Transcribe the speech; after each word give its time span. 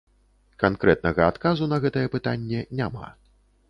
Канкрэтнага 0.63 1.29
адказу 1.35 1.71
на 1.77 1.81
гэтае 1.87 2.07
пытанне 2.19 2.67
няма. 2.83 3.17